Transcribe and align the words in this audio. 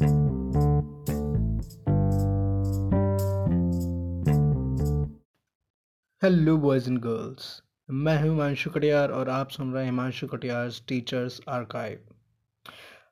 Hello 0.00 0.16
boys 6.56 6.90
and 6.90 6.98
girls 6.98 7.62
मैं 7.90 8.22
हूँ 8.22 8.30
हिमांशु 8.30 8.70
कटियार 8.70 9.10
और 9.10 9.28
आप 9.28 9.50
सुन 9.50 9.72
रहे 9.72 9.84
हैं 9.84 9.90
हिमांशु 9.90 10.26
कटियार 10.26 10.70
टीचर्स 10.88 11.40
आर्काइव 11.48 12.08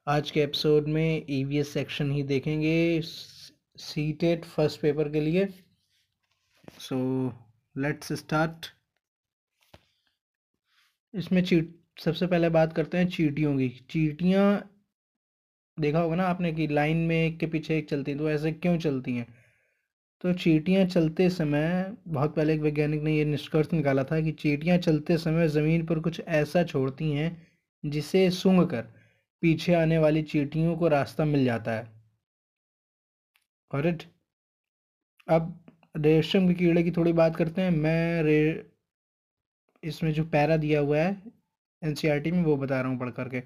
आज 0.09 0.31
के 0.31 0.41
एपिसोड 0.41 0.89
में 0.89 1.27
ईवीएस 1.31 1.73
सेक्शन 1.73 2.11
ही 2.11 2.23
देखेंगे 2.23 3.01
सी 3.03 4.13
टेट 4.13 4.45
फ़र्स्ट 4.45 4.81
पेपर 4.81 5.09
के 5.09 5.21
लिए. 5.21 5.49
सो 6.79 7.29
लेट्स 7.79 8.13
स्टार्ट 8.13 8.67
इसमें 11.15 11.45
चीट, 11.45 11.81
सबसे 12.05 12.27
पहले 12.27 12.49
बात 12.49 12.73
करते 12.73 12.99
हैं 12.99 13.09
चीटियों 13.09 13.59
की। 13.59 13.69
चीटियाँ 13.91 14.75
देखा 15.79 16.01
होगा 16.01 16.17
ना 16.17 16.25
आपने 16.27 16.53
कि 16.53 16.67
लाइन 16.69 16.97
में 17.07 17.17
एक 17.17 17.39
के 17.39 17.47
पीछे 17.47 17.79
एक 17.79 17.89
चलती 17.91 18.11
हैं 18.13 18.19
तो 18.21 18.31
ऐसे 18.31 18.53
क्यों 18.53 18.79
चलती 18.79 19.17
हैं? 19.17 19.27
तो 20.25 20.33
चीटियाँ 20.35 20.85
चलते 20.87 21.29
समय, 21.31 21.97
बहुत 22.09 22.35
पहले 22.37 22.55
एक 22.55 22.61
वैज्ञानिक 22.61 23.03
ने 23.03 23.17
ये 23.17 23.25
निष्कर्ष 23.25 23.73
निकाला 23.73 24.05
था 24.05 24.21
कि 24.21 24.33
चीटियाँ 24.35 24.79
चलते 24.79 25.19
समय 25.19 25.49
ज़मीन 25.49 25.87
पर 25.87 25.99
कुछ 26.01 26.21
ऐसा 26.21 26.63
छोड़ती 26.65 27.11
हैं, 27.13 27.31
जिसे 27.85 28.31
सूंघ 28.33 28.61
कर 28.71 28.83
पीछे 29.43 29.75
आने 29.75 29.99
वाली 29.99 30.23
चीटियों 30.25 30.77
को 30.77 30.89
रास्ता 30.89 31.25
मिल 31.25 31.45
जाता 31.45 31.73
है। 31.73 31.87
करेक्ट 33.71 34.05
अब 35.29 35.55
रेशम 35.97 36.49
के 36.49 36.55
कीड़े 36.55 36.83
की 36.83 36.91
थोड़ी 36.91 37.13
बात 37.13 37.37
करते 37.37 37.63
हैं। 37.63 37.71
मैं 37.73 38.23
रे, 38.23 38.71
इसमें 39.83 40.13
जो 40.13 40.25
पैरा 40.27 40.57
दिया 40.57 40.81
हुआ 40.81 40.99
है 40.99 41.11
एन 41.83 41.95
में 42.35 42.43
वो 42.45 42.57
बता 42.57 42.81
रहा 42.81 42.91
हूँ 42.91 42.99
पढ़ 43.01 43.11
करके। 43.11 43.43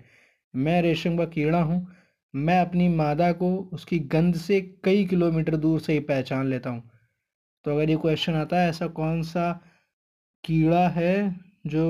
मैं 0.55 0.81
रेशम 0.83 1.17
का 1.19 1.25
कीड़ा 1.27 1.63
हूँ 1.63 1.87
मैं 2.35 2.61
अपनी 2.61 2.89
मादा 2.89 3.31
को 3.33 3.57
उसकी 3.73 3.99
गंध 4.09 4.37
से 4.37 4.61
कई 4.85 5.05
किलोमीटर 5.07 5.57
दूर 5.57 5.81
से 5.81 5.93
ही 5.93 6.01
पहचान 6.01 6.47
लेता 6.47 6.71
हूँ। 6.71 6.83
तो 7.65 7.71
अगर 7.71 7.91
ये 7.91 7.97
क्वेश्चन 7.97 8.35
आता 8.35 8.61
है, 8.61 8.69
ऐसा 8.69 8.87
कौन 8.89 9.23
सा 9.23 9.53
कीड़ा 10.45 10.89
है 10.91 11.35
जो 11.67 11.85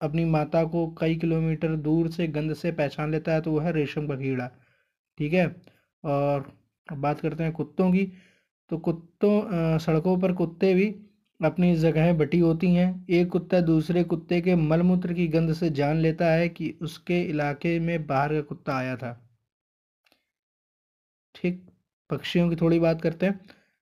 अपनी 0.00 0.24
माता 0.24 0.64
को 0.64 0.86
कई 0.98 1.16
किलोमीटर 1.16 1.74
दूर 1.78 2.08
से 2.10 2.26
गंध 2.28 2.54
से 2.54 2.72
पहचान 2.72 3.10
लेता 3.12 3.32
है 3.32 3.40
तो 3.40 3.50
वो 3.52 3.58
है 3.58 3.72
रेशम 3.72 4.06
का 4.08 4.16
कीड़ा, 4.16 4.48
ठीक 5.18 5.32
है? 5.32 5.46
और 6.04 6.52
बात 6.88 7.20
करते 7.20 7.44
हैं 7.44 7.52
कुत्तों 7.52 7.90
की। 7.92 8.04
तो 8.70 8.78
कुत्तों 8.78 9.78
सड़कों 9.78 10.16
पर 10.20 10.32
कुत्ते 10.34 10.74
भी 10.74 10.94
अपनी 11.40 11.74
जगह 11.76 12.12
बटी 12.12 12.38
होती 12.38 12.74
हैं। 12.74 13.06
एक 13.10 13.28
कुत्ता 13.28 13.60
दूसरे 13.62 14.02
कुत्ते 14.04 14.40
के 14.40 14.54
मलमूत्र 14.56 15.12
की 15.14 15.26
गंध 15.28 15.52
से 15.52 15.70
जान 15.72 15.96
लेता 15.98 16.30
है 16.32 16.48
कि 16.48 16.74
उसके 16.82 17.20
इलाके 17.22 17.78
में 17.80 18.06
बाहर 18.06 18.34
का 18.34 18.40
कुत्ता 18.42 18.76
आया 18.76 18.96
था। 18.96 19.12
ठीक, 21.34 21.60
पक्षियों 22.10 22.48
की 22.50 22.56
थोड़ी 22.56 22.78
बात 22.78 23.02
करते 23.02 23.26
हैं। 23.26 23.40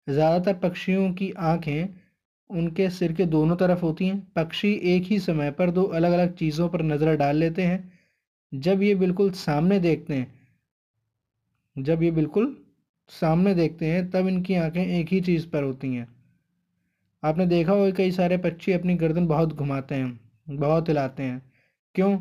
ज़्यादातर 0.06 0.58
पक्षियों 0.60 1.12
की 1.12 1.30
आँखें 1.32 1.88
उनके 2.50 2.88
सिर 2.90 3.12
के 3.12 3.24
दोनों 3.26 3.56
तरफ़ 3.56 3.80
होती 3.80 4.06
हैं। 4.08 4.20
पक्षी 4.36 4.72
एक 4.86 5.02
ही 5.02 5.18
समय 5.20 5.50
पर 5.50 5.70
दो 5.70 5.82
अलग 5.84 6.12
अलग 6.12 6.34
चीज़ों 6.36 6.68
पर 6.68 6.82
नज़र 6.84 7.16
डाल 7.16 7.36
लेते 7.36 7.62
हैं। 7.62 7.92
जब 8.52 8.82
ये 8.82 8.94
बिल्कुल 8.94 9.30
सामने 9.32 9.78
देखते 9.78 10.14
हैं, 10.14 10.26
जब 11.76 12.02
ये 12.02 12.10
बिल्कुल 12.10 12.56
सामने 13.10 13.54
देखते 13.54 13.86
हैं, 13.86 14.08
तब 14.10 14.28
इनकी 14.28 14.54
आँखें 14.56 14.84
एक 14.84 15.08
ही 15.08 15.20
चीज़ 15.20 15.48
पर 15.48 15.62
होती 15.62 15.94
हैं। 15.94 16.06
आपने 17.22 17.46
देखा 17.46 17.72
होगा 17.72 17.90
कई 17.90 18.10
सारे 18.12 18.36
पक्षी 18.38 18.72
अपनी 18.72 18.94
गर्दन 18.96 19.26
बहुत 19.26 19.52
घुमाते 19.54 19.94
हैं, 19.94 20.20
बहुत 20.50 20.88
हिलाते 20.88 21.22
हैं। 21.22 21.42
क्यों? 21.94 22.16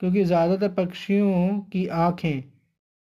क्योंकि 0.00 0.24
ज़्यादातर 0.24 0.72
पक्षियों 0.74 1.58
की 1.72 1.86
आँखें, 1.88 2.42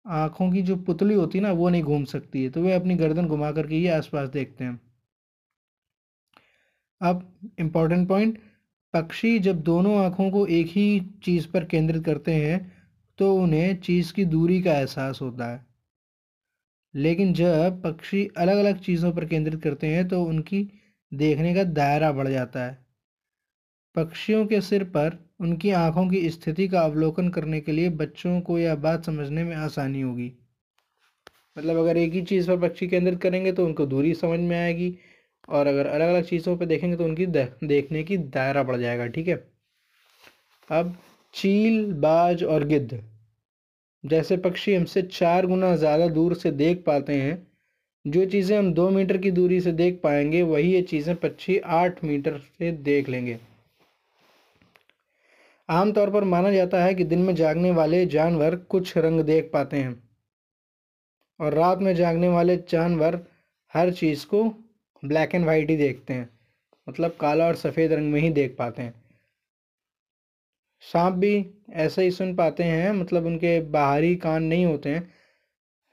आँखों 0.06 0.52
की 0.52 0.62
जो 0.62 0.76
पुतली 0.78 1.14
होती 1.14 1.38
है 1.38 1.44
ना, 1.44 1.52
वो 1.52 1.70
नहीं 1.70 1.84
घूम 1.84 2.04
सकती 2.06 2.44
है 2.44 2.50
तो 2.50 2.62
वे 2.62 2.74
अपनी 2.74 2.96
गर्दन 2.96 3.28
घुमा 3.28 3.52
करके 3.52 3.76
ही 3.76 3.88
आसपास 3.90 4.30
देखते 4.30 4.64
हैं। 4.64 4.80
अब 7.02 7.32
इंपॉर्टेंट 7.60 8.08
पॉइंट 8.10 8.38
पक्षी 8.94 9.38
जब 9.40 9.62
दोनों 9.64 9.98
आँखों 9.98 10.30
को 10.32 10.46
एक 10.48 10.68
ही 10.68 11.00
चीज़ 11.24 11.48
पर 11.48 11.66
केंद्रित 11.66 12.04
करते 12.06 12.34
हैं 12.34 12.60
तो 13.20 13.34
उन्हें 13.36 13.76
चीज़ 13.82 14.14
की 14.14 14.26
दूरी 14.26 14.62
का 14.62 14.74
एहसास 14.74 15.20
होता 15.22 15.52
है। 15.52 15.66
लेकिन 16.94 17.34
जब 17.34 17.82
पक्षी 17.84 18.26
अलग 18.38 18.58
अलग 18.58 18.80
चीज़ों 18.80 19.12
पर 19.12 19.26
केंद्रित 19.26 19.62
करते 19.62 19.88
हैं 19.88 20.08
तो 20.08 20.24
उनकी 20.24 20.62
देखने 21.12 21.54
का 21.56 21.64
दायरा 21.64 22.12
बढ़ 22.12 22.28
जाता 22.28 22.66
है। 22.66 22.78
पक्षियों 23.96 24.46
के 24.46 24.60
सिर 24.62 24.84
पर 24.90 25.18
उनकी 25.42 25.72
आँखों 25.72 26.08
की 26.10 26.30
स्थिति 26.30 26.68
का 26.68 26.82
अवलोकन 26.82 27.30
करने 27.30 27.60
के 27.62 27.72
लिए 27.72 27.90
बच्चों 27.92 28.40
को 28.42 28.58
यह 28.60 28.76
बात 28.78 29.06
समझने 29.06 29.44
में 29.44 29.56
आसानी 29.56 30.02
होगी। 30.02 30.32
मतलब 31.58 31.78
अगर 31.78 31.98
एक 31.98 32.14
ही 32.14 32.22
चीज़ 32.24 32.48
पर 32.48 32.58
पक्षी 32.60 32.88
केंद्रित 32.88 33.22
करेंगे 33.22 33.52
तो 33.52 33.66
उनको 33.66 33.86
दूरी 33.86 34.14
समझ 34.14 34.40
में 34.40 34.58
आएगी 34.58 34.98
और 35.50 35.68
अगर 35.68 35.88
अलग 35.88 36.10
अलग 36.10 36.24
चीज़ों 36.24 36.58
पर 36.58 36.66
देखेंगे 36.66 36.96
तो 36.98 37.06
उनकी 37.06 37.26
देखने 37.26 38.04
की 38.04 38.18
दायरा 38.18 38.64
बढ़ 38.64 38.78
जाएगा, 38.78 39.08
ठीक 39.08 39.28
है? 39.28 39.36
अब 40.70 40.96
चील, 41.34 41.92
बाज 41.94 42.44
और 42.44 42.64
गिद्ध। 42.64 43.04
जैसे 44.04 44.38
पक्षी 44.38 44.74
हमसे 44.76 45.02
चार 45.04 45.46
गुना 45.46 45.76
ज़्यादा 45.76 46.08
दूर 46.10 46.34
से 46.36 46.52
देख 46.54 46.84
पाते 46.88 47.14
हैं 47.14 47.36
जो 48.06 48.26
चीज़ें 48.26 48.58
हम 48.58 48.72
दो 48.74 48.90
मीटर 48.90 49.18
की 49.18 49.32
दूरी 49.32 49.60
से 49.62 49.72
देख 49.72 50.00
पाएँगे, 50.04 50.42
वही 50.44 50.72
ये 50.74 50.82
चीज़ें 50.82 51.16
पक्षी 51.16 51.58
आठ 51.58 52.04
मीटर 52.04 52.38
से 52.40 52.72
देख 52.72 53.10
लेंगे। 53.10 53.38
आमतौर 55.70 56.10
पर 56.10 56.24
माना 56.24 56.52
जाता 56.52 56.84
है 56.84 56.94
कि 56.96 57.04
दिन 57.04 57.20
में 57.20 57.34
जागने 57.36 57.72
वाले 57.72 58.06
जानवर 58.06 58.56
कुछ 58.70 58.98
रंग 58.98 59.22
देख 59.22 59.50
पाते 59.54 59.78
हैं 59.78 59.96
और 61.40 61.54
रात 61.54 61.80
में 61.80 61.94
जागने 61.96 62.28
वाले 62.28 62.58
जानवर 62.70 63.20
हर 63.74 63.92
चीज़ 63.94 64.26
को 64.26 64.44
ब्लैक 65.04 65.36
एंड 65.36 65.46
वाइट 65.46 65.70
ही 65.70 65.78
देखते 65.78 66.14
हैं 66.14 66.30
मतलब 66.88 67.16
काला 67.20 67.48
और 67.48 67.56
सफ़ेद 67.56 67.94
रंग 67.94 68.12
में 68.12 68.20
ही 68.22 68.30
देख 68.30 68.56
पाते 68.60 68.82
हैं। 68.82 68.94
सांप 70.84 71.14
भी 71.14 71.46
ऐसे 71.76 72.04
ही 72.04 72.12
सुन 72.12 72.36
पाते 72.36 72.64
हैं 72.64 72.92
मतलब 72.94 73.26
उनके 73.26 73.60
बाहरी 73.72 74.16
कान 74.18 74.44
नहीं 74.44 74.66
होते 74.66 74.90
हैं 74.90 75.15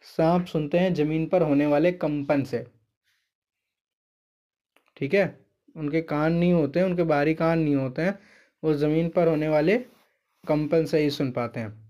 सांप 0.02 0.46
सुनते 0.46 0.78
हैं 0.78 0.94
ज़मीन 0.94 1.26
पर 1.26 1.42
होने 1.42 1.66
वाले 1.66 1.92
कंपन 1.92 2.44
से। 2.44 2.64
ठीक 4.96 5.14
है? 5.14 5.38
उनके 5.76 6.00
कान 6.02 6.32
नहीं 6.32 6.52
होते, 6.52 6.82
उनके 6.82 7.02
बाहरी 7.02 7.34
कान 7.34 7.58
नहीं 7.58 7.74
होते 7.76 8.02
हैं, 8.02 8.18
वो 8.62 8.74
ज़मीन 8.74 9.08
पर 9.08 9.28
होने 9.28 9.48
वाले 9.48 9.78
कंपन 10.44 10.84
से 10.84 10.98
ही 10.98 11.10
सुन 11.10 11.30
पाते 11.32 11.60
हैं। 11.60 11.82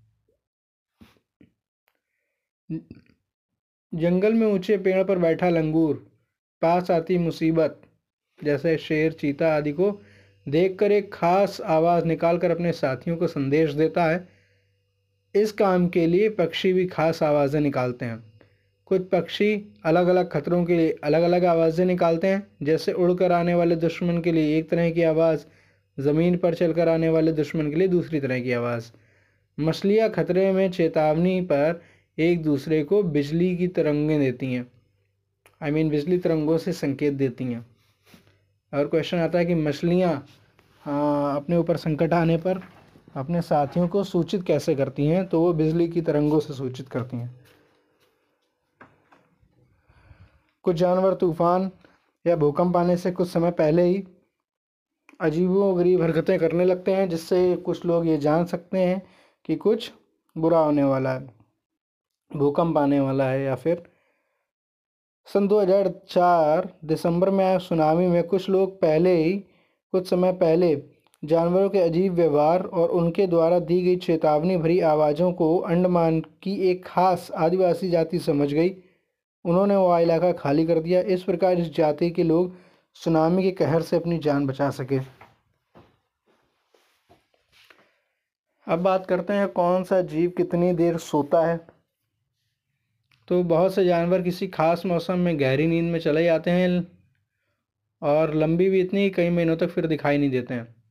जंगल 3.93 4.33
में 4.33 4.47
ऊँचे 4.47 4.77
पेड़ 4.79 5.03
पर 5.05 5.19
बैठा 5.19 5.49
लंगूर, 5.49 5.97
पास 6.63 6.91
आती 6.91 7.19
मुसीबत, 7.19 7.81
जैसे 8.45 8.77
शेर, 8.79 9.13
चीता 9.13 9.55
आदि 9.57 9.73
को 9.73 9.91
देखकर 10.49 10.93
एक 10.93 11.13
खास 11.15 11.61
आवाज़ 11.61 12.05
निकालकर 12.05 12.51
अपने 12.51 12.73
साथियों 12.73 13.17
को 13.17 13.27
संदेश 13.27 13.73
देता 13.73 14.05
है 14.05 14.29
इस 15.35 15.53
काम 15.53 15.89
के 15.89 16.07
लिए 16.07 16.29
पक्षी 16.29 16.73
भी 16.73 16.87
खास 16.87 17.23
आवाज़ें 17.23 17.61
निकालते 17.61 18.07
हैं। 18.07 18.25
कुछ 18.87 19.09
पक्षी 19.09 19.73
अलग 19.85 20.07
अलग 20.07 20.31
खतरों 20.31 20.65
के 20.65 20.77
लिए 20.77 20.97
अलग 21.05 21.23
अलग 21.23 21.45
आवाज़ें 21.45 21.87
निकालते 21.87 22.27
हैं 22.27 22.47
जैसे 22.63 22.93
उड़कर 22.93 23.33
आने 23.33 23.55
वाले 23.55 23.77
दुश्मन 23.77 24.21
के 24.21 24.33
लिए 24.33 24.59
एक 24.59 24.71
तरह 24.71 24.91
की 24.91 25.03
आवाज़ 25.03 25.45
ज़मीन 25.99 26.37
पर 26.37 26.55
चलकर 26.55 26.89
आने 26.89 27.09
वाले 27.09 27.33
दुश्मन 27.33 27.71
के 27.71 27.77
लिए 27.77 27.89
दूसरी 27.89 28.21
तरह 28.21 28.41
की 28.41 28.53
आवाज़। 28.53 28.91
मछलियाँ 29.61 30.11
खतरे 30.11 30.53
में 30.53 30.71
चेतावनी 30.71 31.41
पर 31.41 31.83
एक 32.19 32.43
दूसरे 32.43 32.85
को 32.85 33.03
बिजली 33.03 33.57
की 33.57 33.69
तरंगें 33.69 34.21
देती 34.21 34.53
हैं। 34.53 34.67
आई 35.63 35.71
I 35.71 35.75
मीन 35.75 35.87
mean, 35.87 35.97
बिजली 35.97 36.19
तरंगों 36.19 36.59
से 36.59 36.73
संकेत 36.73 37.13
देती 37.13 37.45
हैं। 37.45 37.67
और 38.75 38.87
क्वेश्चन 38.87 39.17
आता 39.17 39.39
है 39.39 39.47
कि 39.47 39.55
मछलियाँ 39.55 40.27
हाँ, 40.81 41.37
अपने 41.37 41.57
ऊपर 41.57 41.77
संकट 41.77 42.13
आने 42.13 42.37
पर 42.37 42.61
अपने 43.15 43.43
साथियों 43.43 43.89
को 43.89 44.05
सूचित 44.05 44.43
कैसे 44.43 44.75
करती 44.75 45.07
हैं? 45.07 45.27
तो 45.29 45.41
वो 45.41 45.53
बिजली 45.53 45.89
की 45.89 46.01
तरंगों 46.01 46.41
से 46.41 46.55
सूचित 46.55 46.89
करती 46.89 47.17
हैं। 47.17 47.41
कुछ 50.65 50.77
जानवर 50.77 51.15
तूफ़ान 51.15 51.71
या 52.27 52.37
भूकंप 52.37 52.77
आने 52.77 52.97
से 52.97 53.11
कुछ 53.11 53.29
समय 53.29 53.51
पहले 53.51 53.83
ही 53.83 54.05
अजीबो 55.21 55.73
गरीब 55.75 56.03
हरकतें 56.03 56.39
करने 56.39 56.65
लगते 56.65 56.95
हैं, 56.95 57.09
जिससे 57.09 57.57
कुछ 57.57 57.85
लोग 57.85 58.07
ये 58.07 58.19
जान 58.19 58.45
सकते 58.45 58.79
हैं 58.79 59.03
कि 59.45 59.57
कुछ 59.57 59.91
बुरा 60.37 60.59
होने 60.59 60.85
वाला 60.85 61.13
है, 61.13 61.27
भूकंप 62.31 62.79
आने 62.79 63.01
वाला 63.01 63.29
है 63.31 63.43
या 63.43 63.55
फिर 63.55 63.83
सन 65.27 65.49
2004 65.49 66.69
दिसंबर 66.85 67.31
में 67.31 67.45
आए 67.45 67.59
सुनामी 67.59 68.07
में 68.07 68.23
कुछ 68.25 68.49
लोग 68.49 68.81
पहले 68.81 69.17
ही, 69.17 69.33
कुछ 69.93 70.09
समय 70.09 70.33
पहले 70.33 70.75
जानवरों 71.23 71.69
के 71.71 71.79
अजीब 71.79 72.15
व्यवहार 72.15 72.63
और 72.63 72.91
उनके 72.91 73.27
द्वारा 73.27 73.59
दी 73.59 73.81
गई 73.83 73.97
चेतावनी 73.97 74.57
भरी 74.57 74.79
आवाज़ों 74.81 75.33
को 75.33 75.57
अंडमान 75.59 76.21
की 76.43 76.55
एक 76.71 76.85
खास 76.87 77.31
आदिवासी 77.37 77.91
जाति 77.91 78.19
समझ 78.19 78.53
गई। 78.53 78.75
उन्होंने 79.45 79.77
वह 79.77 79.99
इलाका 79.99 80.33
खाली 80.33 80.67
कर 80.67 80.81
दिया। 80.81 81.01
इस 81.01 81.23
प्रकार 81.23 81.61
इस 81.61 81.73
जाति 81.75 82.11
के 82.11 82.23
लोग 82.23 82.55
सुनामी 82.97 83.43
के 83.43 83.51
कहर 83.51 83.83
से 83.83 83.97
अपनी 83.97 84.19
जान 84.19 84.47
बचा 84.47 84.71
सके। 84.71 84.99
अब 88.67 88.79
बात 88.79 89.07
करते 89.07 89.33
हैं 89.33 89.49
कौन 89.49 89.85
सा 89.85 90.01
जीव 90.03 90.31
कितनी 90.31 90.73
देर 90.73 90.97
सोता 90.97 91.47
है। 91.47 91.57
तो 93.29 93.43
बहुत 93.45 93.75
से 93.75 93.85
जानवर 93.85 94.23
किसी 94.23 94.47
खास 94.49 94.87
मौसम 94.87 95.19
में 95.19 95.39
गहरी 95.41 95.67
नींद 95.67 95.93
में 95.93 95.99
चले 96.01 96.25
जाते 96.25 96.51
हैं 96.51 96.87
और 98.03 98.35
लंबी 98.35 98.69
भी 98.71 98.81
इतनी 98.81 99.11
कई 99.11 99.31
महीनों 99.31 99.57
तक 99.57 99.69
फिर 99.69 99.87
दिखाई 99.87 100.19
नहीं 100.19 100.31
देते 100.31 100.55
हैं। 100.55 100.82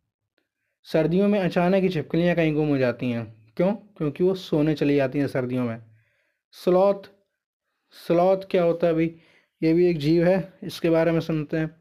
सर्दियों 0.83 1.27
में 1.27 1.39
अचानक 1.39 1.83
ही 1.83 1.89
छिपकलियाँ 1.89 2.35
कहीं 2.35 2.53
गुम 2.53 2.67
हो 2.67 2.77
जाती 2.77 3.11
हैं। 3.11 3.53
क्यों? 3.57 3.71
क्योंकि 3.71 4.23
वो 4.23 4.33
सोने 4.33 4.73
चली 4.73 4.95
जाती 4.95 5.19
हैं 5.19 5.27
सर्दियों 5.27 5.63
में। 5.63 5.77
स्लॉथ 6.51 7.09
स्लॉथ 8.07 8.37
क्या 8.51 8.63
होता 8.63 8.87
है 8.87 8.93
भाई 8.93 9.15
ये 9.63 9.73
भी 9.73 9.89
एक 9.89 9.97
जीव 9.97 10.27
है, 10.27 10.53
इसके 10.63 10.89
बारे 10.89 11.11
में 11.11 11.19
सुनते 11.19 11.57
हैं। 11.57 11.75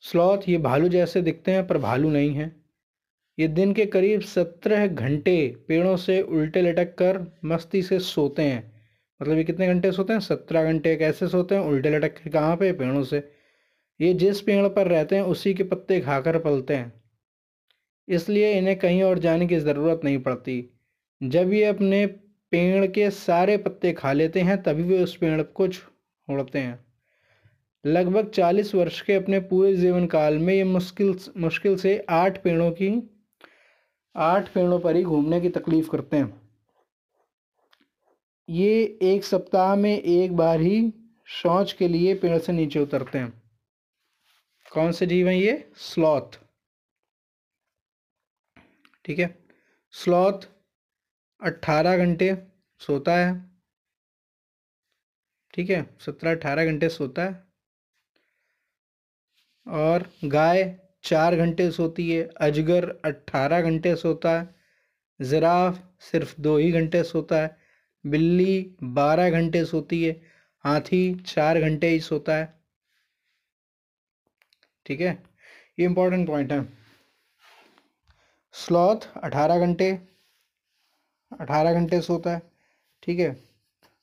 स्लॉथ 0.00 0.38
ये 0.48 0.58
भालू 0.58 0.88
जैसे 0.88 1.22
दिखते 1.22 1.52
हैं, 1.52 1.66
पर 1.66 1.78
भालू 1.78 2.10
नहीं 2.10 2.34
है। 2.34 2.56
ये 3.38 3.48
दिन 3.48 3.72
के 3.72 3.86
करीब 3.86 4.20
सत्रह 4.20 4.86
घंटे 4.86 5.56
पेड़ों 5.68 5.96
से 5.96 6.22
उल्टे 6.22 6.62
लटक 6.62 6.94
कर 6.94 7.38
मस्ती 7.44 7.82
से 7.82 7.98
सोते 7.98 8.42
हैं। 8.42 8.80
मतलब 9.22 9.36
ये 9.36 9.44
कितने 9.44 9.66
घंटे 9.66 9.92
सोते 9.92 10.12
हैं? 10.12 10.20
सत्रह 10.20 10.64
घंटे 10.64 10.96
कैसे 10.96 11.28
सोते 11.28 11.54
हैं, 11.54 11.62
उल्टे 11.62 11.90
लटक 11.90 12.14
के 12.14 12.30
कहाँ 12.30 12.56
पे? 12.56 12.72
पेड़ों 12.72 13.04
से। 13.04 13.32
ये 14.00 14.14
जिस 14.14 14.40
पेड़ 14.40 14.68
पर 14.68 14.86
रहते 14.86 15.16
हैं, 15.16 15.22
उसी 15.22 15.54
के 15.54 15.64
पत्ते 15.64 16.00
खाकर 16.00 16.38
पलते 16.38 16.74
हैं। 16.74 16.92
इसलिए 18.08 18.52
इन्हें 18.58 18.78
कहीं 18.78 19.02
और 19.02 19.18
जाने 19.18 19.46
की 19.46 19.56
ज़रूरत 19.56 20.00
नहीं 20.04 20.18
पड़ती। 20.18 20.70
जब 21.22 21.52
ये 21.52 21.64
अपने 21.64 22.06
पेड़ 22.50 22.86
के 22.86 23.10
सारे 23.10 23.56
पत्ते 23.56 23.92
खा 23.92 24.12
लेते 24.12 24.40
हैं, 24.40 24.62
तभी 24.62 24.82
वे 24.82 25.02
उस 25.02 25.16
पेड़ 25.16 25.42
को 25.42 25.68
छोड़ते 25.68 26.58
हैं। 26.58 26.84
लगभग 27.86 28.28
चालीस 28.28 28.74
वर्ष 28.74 29.00
के 29.00 29.14
अपने 29.14 29.40
पूरे 29.40 29.76
जीवन 29.76 30.06
काल 30.06 30.38
में 30.38 30.54
ये 30.54 30.64
मुश्किल 30.64 31.18
मुश्किल 31.36 31.76
से 31.76 32.06
आठ 32.10 32.42
पेड़ों 32.42 32.70
की, 32.70 33.10
आठ 34.16 34.48
पेड़ों 34.48 34.80
पर 34.80 34.96
ही 34.96 35.02
घूमने 35.02 35.40
की 35.40 35.48
तकलीफ़ 35.48 35.90
करते 35.90 36.16
हैं। 36.16 36.40
ये 38.48 38.98
एक 39.02 39.24
सप्ताह 39.24 39.76
में 39.76 40.02
एक 40.02 40.36
बार 40.36 40.60
ही 40.60 40.92
शौच 41.26 41.72
के 41.72 41.88
लिए 41.88 42.14
पेड़ 42.14 42.38
से 42.38 42.52
नीचे 42.52 42.80
उतरते 42.80 43.18
हैं। 43.18 43.42
कौन 44.72 44.92
से 44.92 45.06
जीव 45.06 45.28
हैं 45.28 45.36
ये? 45.36 45.68
स्लॉथ। 45.76 46.47
ठीक 49.08 49.18
है? 49.18 49.38
स्लॉथ 49.90 50.32
अट्ठारह 51.42 51.96
घंटे 51.96 52.36
सोता 52.78 53.16
है। 53.16 53.50
ठीक 55.54 55.70
है? 55.70 55.96
सत्रह 56.00 56.30
अट्ठारह 56.30 56.64
घंटे 56.64 56.88
सोता 56.88 57.24
है। 57.24 57.48
और 59.66 60.10
गाय 60.24 60.78
चार 61.04 61.36
घंटे 61.36 61.70
सोती 61.70 62.10
है। 62.10 62.22
अजगर 62.40 62.88
अट्ठारह 63.04 63.62
घंटे 63.62 63.96
सोता 63.96 64.40
है। 64.40 64.54
ज़िराफ 65.22 65.82
सिर्फ़ 66.00 66.40
दो 66.40 66.56
ही 66.56 66.72
घंटे 66.72 67.02
सोता 67.04 67.42
है। 67.42 67.56
बिल्ली 68.06 68.76
बारह 68.82 69.30
घंटे 69.30 69.64
सोती 69.64 70.04
है। 70.04 70.22
हाथी 70.64 71.14
चार 71.26 71.60
घंटे 71.60 71.88
ही 71.88 72.00
सोता 72.00 72.36
है। 72.36 72.58
ठीक 74.86 75.00
है? 75.00 75.22
ये 75.78 75.84
इंपॉर्टेंट 75.86 76.26
पॉइंट 76.28 76.52
है। 76.52 76.77
स्लॉथ 78.54 79.06
अठारह 79.18 79.58
घंटे 79.58 79.90
अठारह 81.32 81.72
घंटे 81.72 82.00
सोता 82.00 82.30
है, 82.30 82.42
ठीक 83.02 83.18
है। 83.18 83.36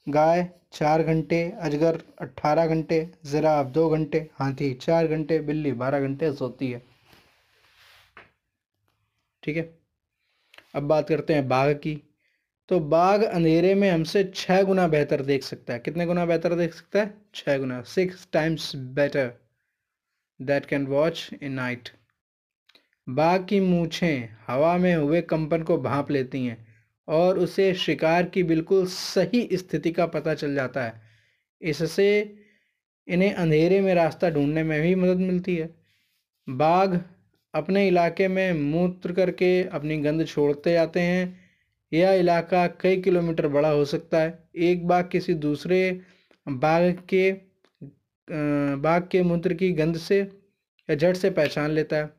गाय 0.08 0.50
चार 0.74 1.04
घंटे, 1.04 1.42
अजगर 1.60 2.02
अट्ठारह 2.22 2.68
घंटे, 2.68 3.00
ज़िराफ 3.26 3.66
दो 3.68 3.88
घंटे, 3.90 4.20
हाथी 4.36 4.74
चार 4.76 5.08
घंटे, 5.08 5.40
बिल्ली 5.42 5.72
बारह 5.74 6.00
घंटे 6.00 6.32
सोती 6.34 6.72
है, 6.72 6.82
ठीक 9.44 9.58
है। 9.58 9.64
अब 10.76 10.84
बात 10.84 11.08
करते 11.10 11.34
हैं 11.34 11.48
बाघ 11.48 11.76
की। 11.76 12.02
तो 12.70 12.80
बाघ 12.82 13.24
अंधेरे 13.24 13.74
में 13.76 13.90
हमसे 13.90 14.24
छः 14.36 14.62
गुना 14.64 14.88
बेहतर 14.88 15.22
देख 15.24 15.44
सकता 15.44 15.74
है। 15.74 15.80
कितने 15.80 16.06
गुना 16.06 16.26
बेहतर 16.26 16.56
देख 16.56 16.74
सकता 16.74 17.00
है? 17.00 17.14
छः 17.36 17.58
गुना 17.58 17.82
six 17.84 18.28
times 18.34 18.76
better 18.76 19.32
that 20.40 20.66
can 20.66 20.88
watch 20.88 21.30
in 21.34 21.52
night 21.54 21.90
बाघ 23.08 23.46
की 23.46 23.60
मूछें 23.60 24.30
हवा 24.48 24.78
में 24.78 24.96
हुए 24.96 25.22
कंपन 25.22 25.64
को 25.64 25.78
भांप 25.78 26.12
लेती 26.12 26.46
हैं 26.46 26.58
और 27.08 27.40
उसे 27.40 27.74
शिकार 27.76 28.24
की 28.26 28.44
बिल्कुल 28.44 28.86
सही 28.88 29.48
स्थिति 29.54 29.92
का 29.92 30.06
पता 30.08 30.34
चल 30.34 30.56
जाता 30.56 30.84
है। 30.84 31.02
इससे 31.62 32.08
इन्हें 33.08 33.34
अंधेरे 33.34 33.82
में 33.82 33.94
रास्ता 33.96 34.30
ढूँढने 34.30 34.64
में 34.64 34.82
भी 34.82 34.96
मदद 34.96 35.18
मिलती 35.18 35.56
है। 35.56 35.70
बाघ 36.48 37.00
अपने 37.54 37.88
इलाके 37.88 38.28
में 38.28 38.54
मूत्र 38.62 39.14
करके 39.14 39.64
अपनी 39.64 39.98
गंध 39.98 40.26
छोड़ते 40.28 40.74
जाते 40.74 41.00
हैं। 41.00 41.40
यह 41.92 42.12
इलाका 42.12 42.66
कई 42.82 43.02
किलोमीटर 43.02 43.48
बड़ा 43.48 43.70
हो 43.70 43.86
सकता 43.86 44.22
है। 44.22 44.38
एक 44.58 44.88
बाघ 44.88 45.04
किसी 45.10 45.34
दूसरे 45.36 46.02
बाघ 46.48 46.94
के 47.14 47.32
बाघ 48.78 49.02
के 49.08 49.22
मूत्र 49.24 49.54
की 49.54 49.72
गंध 49.74 49.98
से, 49.98 50.20
या 50.90 50.96
जड़ 50.96 51.16
से 51.16 51.30
पहचान 51.30 51.72
लेता 51.72 51.96
है। 51.96 52.10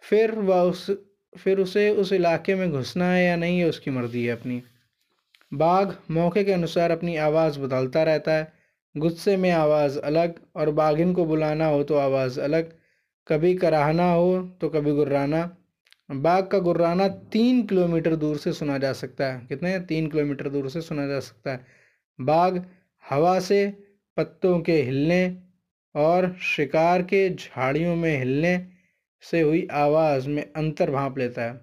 फिर 0.00 0.32
वह 0.32 0.60
उस, 0.60 0.90
फिर 1.38 1.58
उसे 1.58 1.90
उस 1.90 2.12
इलाके 2.12 2.54
में 2.54 2.70
घुसना 2.70 3.10
है 3.12 3.24
या 3.24 3.36
नहीं 3.36 3.58
है, 3.58 3.68
उसकी 3.68 3.90
मर्ज़ी 3.90 4.24
है 4.24 4.32
अपनी। 4.32 4.62
बाघ 5.54 5.94
मौके 6.10 6.44
के 6.44 6.52
अनुसार 6.52 6.90
अपनी 6.90 7.16
आवाज़ 7.16 7.58
बदलता 7.60 8.02
रहता 8.02 8.32
है। 8.32 8.52
गुस्से 8.96 9.36
में 9.36 9.50
आवाज़ 9.50 9.98
अलग 9.98 10.34
और 10.56 10.70
बाघिन 10.70 11.12
को 11.14 11.24
बुलाना 11.24 11.66
हो 11.66 11.82
तो 11.82 11.94
आवाज़ 11.94 12.40
अलग। 12.40 12.72
कभी 13.28 13.54
कराहना 13.54 14.12
हो 14.12 14.58
तो 14.60 14.68
कभी 14.68 14.92
गुर्राना। 14.92 15.56
बाघ 16.10 16.46
का 16.48 16.58
गुर्राना 16.58 17.08
तीन 17.08 17.62
किलोमीटर 17.66 18.16
दूर 18.16 18.36
से 18.36 18.52
सुना 18.52 18.78
जा 18.78 18.92
सकता 18.92 19.32
है। 19.32 19.46
कितने? 19.46 19.80
तीन 19.80 20.06
किलोमीटर 20.06 20.48
दूर 20.48 20.70
से 20.70 20.80
सुना 20.80 21.06
जा 21.06 21.20
सकता 21.20 21.52
है। 21.52 21.66
बाघ 22.20 22.62
हवा 23.10 23.40
से 23.40 23.76
पत्तों 24.16 24.60
के 24.60 24.82
हिलने 24.82 25.36
और 25.94 26.36
शिकार 26.42 27.02
के 27.02 27.34
झाड़ियों 27.34 27.96
में 27.96 28.18
हिलने 28.18 28.75
से 29.26 29.40
हुई 29.40 29.66
आवाज़ 29.74 30.28
में 30.28 30.42
अंतर 30.44 30.90
भांप 30.90 31.18
लेता 31.18 31.42
है। 31.42 31.60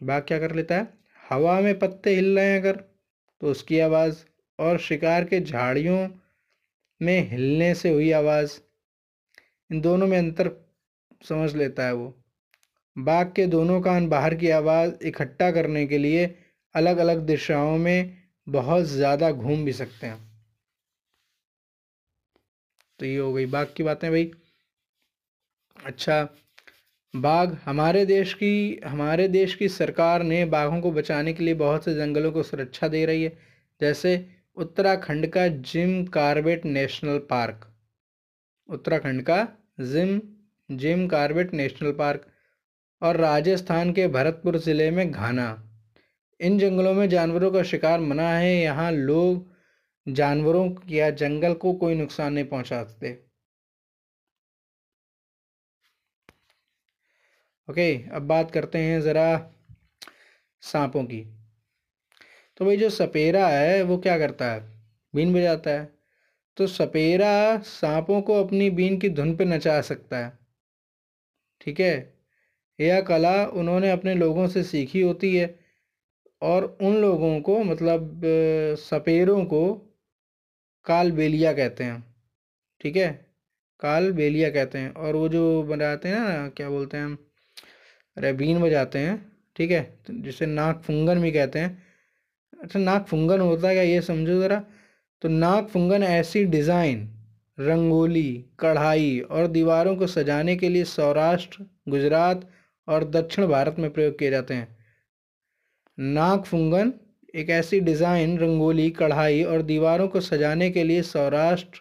बाघ 0.00 0.22
क्या 0.22 0.38
कर 0.38 0.54
लेता 0.54 0.74
है? 0.74 0.88
हवा 1.24 1.60
में 1.60 1.78
पत्ते 1.78 2.14
हिल 2.14 2.34
रहे 2.36 2.46
हैं 2.46 2.58
अगर 2.60 2.76
तो 3.42 3.50
उसकी 3.50 3.78
आवाज़ 3.80 4.24
और 4.58 4.78
शिकार 4.80 5.24
के 5.24 5.40
झाड़ियों 5.40 6.08
में 7.00 7.30
हिलने 7.30 7.74
से 7.74 7.90
हुई 7.90 8.10
आवाज़। 8.12 8.58
इन 9.70 9.80
दोनों 9.80 10.06
में 10.06 10.18
अंतर 10.18 10.50
समझ 11.22 11.54
लेता 11.56 11.86
है 11.86 11.92
वो। 11.94 12.14
बाघ 12.96 13.26
के 13.32 13.46
दोनों 13.46 13.80
कान 13.80 14.08
बाहर 14.08 14.34
की 14.34 14.50
आवाज़ 14.50 14.92
इकट्ठा 15.04 15.50
करने 15.50 15.86
के 15.86 15.98
लिए 15.98 16.26
अलग 16.74 16.98
अलग 16.98 17.26
दिशाओं 17.26 17.76
में 17.78 18.16
बहुत 18.46 18.84
ज़्यादा 18.84 19.30
घूम 19.30 19.64
भी 19.64 19.72
सकते 19.72 20.06
हैं। 20.06 20.20
तो 23.00 23.06
ये 23.06 23.16
हो 23.16 23.32
गई 23.32 23.46
बाघ 23.46 23.66
की 23.76 23.82
बातें 23.82 24.10
भाई। 24.10 24.30
अच्छा 25.82 26.22
बाघ, 27.14 27.54
हमारे 27.64 28.04
देश 28.06 28.32
की, 28.34 28.80
हमारे 28.84 29.26
देश 29.28 29.54
की 29.54 29.68
सरकार 29.68 30.22
ने 30.22 30.44
बाघों 30.44 30.80
को 30.80 30.90
बचाने 30.92 31.32
के 31.32 31.44
लिए 31.44 31.54
बहुत 31.54 31.84
से 31.84 31.94
जंगलों 31.94 32.30
को 32.32 32.42
सुरक्षा 32.42 32.88
दे 32.88 33.04
रही 33.06 33.22
है, 33.22 33.32
जैसे 33.80 34.24
उत्तराखंड 34.56 35.26
का 35.26 35.46
Jim 35.48 36.04
Corbett 36.04 36.64
National 36.66 37.18
Park. 37.30 37.66
Uttarakhand 38.68 39.22
का 39.22 39.46
Jim 39.82 40.20
Jim 40.70 41.06
Corbett 41.06 41.52
National 41.54 41.92
Park 41.92 42.26
और 43.02 43.16
राजस्थान 43.16 43.92
के 43.92 44.06
भरतपुर 44.08 44.58
ज़िले 44.58 44.90
में 44.90 45.10
घाना। 45.10 45.48
इन 46.40 46.58
जंगलों 46.58 46.94
में 46.94 47.08
जानवरों 47.08 47.50
का 47.50 47.62
शिकार 47.62 48.00
मना 48.00 48.28
है, 48.30 48.54
यहाँ 48.54 48.90
लोग 48.92 49.50
जानवरों 50.06 50.68
या 50.90 51.10
जंगल 51.12 51.54
को 51.54 51.72
कोई 51.74 51.94
नुकसान 51.94 52.32
नहीं 52.32 52.44
पहुँचा 52.44 52.82
सकते 52.84 53.18
ओके 57.72 58.10
अब 58.12 58.22
बात 58.22 58.50
करते 58.50 58.78
हैं 58.78 59.00
ज़रा 59.00 59.50
सांपों 60.60 61.04
की। 61.04 61.20
तो 62.56 62.64
भाई 62.64 62.76
जो 62.76 62.90
सपेरा 62.90 63.48
है, 63.48 63.82
वो 63.82 63.98
क्या 63.98 64.18
करता 64.18 64.52
है? 64.52 64.60
बीन 65.14 65.34
बजाता 65.34 65.70
है। 65.70 65.92
तो 66.56 66.66
सपेरा 66.66 67.58
सांपों 67.58 68.22
को 68.22 68.44
अपनी 68.44 68.70
बीन 68.70 68.98
की 68.98 69.08
धुन 69.08 69.36
पे 69.36 69.44
नचा 69.44 69.80
सकता 69.80 70.18
है। 70.18 70.38
ठीक 71.60 71.80
है? 71.80 72.14
यह 72.80 73.00
कला 73.00 73.46
उन्होंने 73.46 73.90
अपने 73.90 74.14
लोगों 74.14 74.48
से 74.48 74.62
सीखी 74.62 75.00
होती 75.00 75.36
है 75.36 75.58
और 76.42 76.78
उन 76.82 76.96
लोगों 76.96 77.40
को 77.40 77.62
मतलब 77.62 78.22
सपेरों 78.78 79.44
को 79.44 79.74
काल 80.84 81.12
बेलिया 81.12 81.52
कहते 81.52 81.84
हैं। 81.84 82.14
ठीक 82.80 82.96
है? 82.96 83.26
काल 83.80 84.12
बेलिया 84.12 84.50
कहते 84.50 84.78
हैं। 84.78 84.94
और 84.94 85.16
वो 85.16 85.28
जो 85.28 85.62
बनाते 85.62 86.08
हैं 86.08 86.20
ना, 86.20 86.48
क्या 86.48 86.70
बोलते 86.70 86.96
हैं 86.96 87.04
हम? 87.04 87.28
रेबीन 88.16 88.60
बजाते 88.62 88.98
हैं, 88.98 89.32
ठीक 89.56 89.70
है? 89.70 89.98
जिसे 90.10 90.46
नाक 90.46 90.82
फुंगन 90.82 91.20
भी 91.22 91.32
कहते 91.32 91.58
हैं। 91.58 91.82
अच्छा 92.62 92.78
नाक 92.78 93.06
फुंगन 93.06 93.40
होता 93.40 93.68
है 93.68 93.74
क्या 93.74 93.82
ये 93.82 94.00
समझो 94.00 94.40
ज़रा? 94.40 94.62
तो 95.22 95.28
नाक 95.28 95.68
फुंगन 95.68 96.02
ऐसी 96.02 96.44
डिज़ाइन, 96.44 97.08
रंगोली, 97.58 98.44
कढ़ाई 98.60 99.18
और 99.20 99.46
दीवारों 99.46 99.96
को 99.96 100.06
सजाने 100.06 100.56
के 100.56 100.68
लिए 100.68 100.84
सौराष्ट्र, 100.84 101.64
गुजरात 101.88 102.48
और 102.88 103.04
दक्षिण 103.04 103.46
भारत 103.46 103.76
में 103.78 103.90
प्रयोग 103.90 104.18
किए 104.18 104.30
जाते 104.30 104.54
हैं। 104.54 104.76
नाक 105.98 106.44
फुंगन 106.44 106.92
एक 107.34 107.50
ऐसी 107.50 107.80
डिज़ाइन, 107.80 108.38
रंगोली, 108.38 108.90
कढ़ाई 108.90 109.42
और 109.42 109.62
दीवारों 109.62 110.08
को 110.08 110.20
सजाने 110.20 110.70
के 110.70 110.84
लिए 110.84 111.02
सौराष्ट्र, 111.02 111.80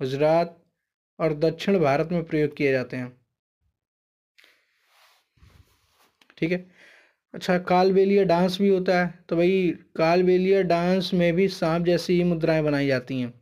गुजरात 0.00 0.56
और 1.18 1.34
दक्षिण 1.34 1.78
भारत 1.78 2.08
में 2.12 2.22
प्रयोग 2.24 2.56
किए 2.56 2.72
जाते 2.72 2.96
हैं। 2.96 3.19
ठीक 6.40 6.52
है? 6.52 6.66
अच्छा 7.34 7.58
कालबेलिया 7.58 8.24
डांस 8.24 8.58
भी 8.60 8.68
होता 8.68 9.00
है 9.00 9.14
तो 9.28 9.36
भाई 9.36 9.74
कालबेलिया 9.96 10.62
डांस 10.62 11.10
में 11.14 11.32
भी 11.34 11.48
सांप 11.48 11.84
जैसी 11.86 12.14
ही 12.14 12.24
मुद्राएँ 12.24 12.62
बनाई 12.62 12.86
जाती 12.86 13.20
हैं। 13.20 13.32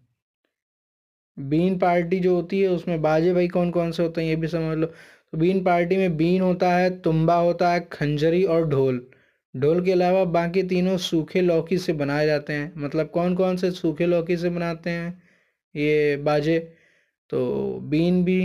बीन 1.36 1.78
पार्टी 1.78 2.18
जो 2.20 2.34
होती 2.34 2.60
है, 2.60 2.68
उसमें 2.68 3.02
बाजे 3.02 3.32
भाई 3.34 3.48
कौन 3.48 3.70
कौन 3.70 3.90
से 3.92 4.02
होते 4.02 4.20
हैं, 4.20 4.28
ये 4.28 4.36
भी 4.36 4.48
समझ 4.48 4.76
लो। 4.78 4.86
तो 4.86 5.38
बीन 5.38 5.62
पार्टी 5.64 5.96
में 5.96 6.16
बीन 6.16 6.42
होता 6.42 6.72
है, 6.76 6.90
तुम्बा 7.00 7.34
होता 7.34 7.72
है, 7.72 7.80
खंजरी 7.92 8.42
और 8.44 8.68
ढोल। 8.68 9.06
ढोल 9.54 9.84
के 9.84 9.92
अलावा 9.92 10.24
बाकी 10.24 10.62
तीनों 10.62 10.96
सूखे 10.98 11.40
लौकी 11.40 11.78
से 11.78 11.92
बनाए 11.92 12.26
जाते 12.26 12.52
हैं। 12.52 12.72
मतलब 12.76 13.10
कौन 13.10 13.34
कौन 13.34 13.56
से 13.56 13.70
सूखे 13.70 14.06
लौकी 14.06 14.36
से 14.36 14.50
बनाते 14.50 14.90
हैं, 14.90 15.22
ये 15.74 16.16
बाजे? 16.16 16.58
तो 17.30 17.78
बीन 17.82 18.24
भी, 18.24 18.40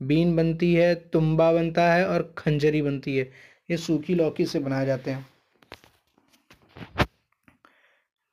बीन 0.00 0.36
बनती 0.36 0.74
है, 0.74 0.94
तुम्बा 0.94 1.52
बनता 1.52 1.92
है 1.94 2.06
और 2.08 2.34
खंजरी 2.38 2.82
बनती 2.82 3.16
है। 3.16 3.30
ये 3.70 3.76
सूखी 3.76 4.14
लौकी 4.14 4.46
से 4.46 4.58
बनाए 4.58 4.86
जाते 4.86 5.10
हैं। 5.10 5.26